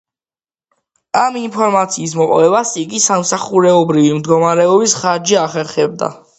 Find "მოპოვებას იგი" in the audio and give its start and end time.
2.21-3.03